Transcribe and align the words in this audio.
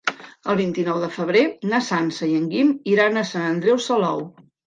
El 0.53 0.55
vint-i-nou 0.61 1.01
de 1.03 1.09
febrer 1.17 1.43
na 1.73 1.81
Sança 1.89 2.31
i 2.31 2.33
en 2.39 2.49
Guim 2.55 2.73
iran 2.95 3.21
a 3.21 3.25
Sant 3.33 3.47
Andreu 3.53 3.81
Salou. 3.91 4.27